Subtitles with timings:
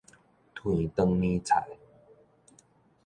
[0.55, 1.77] 熥長年菜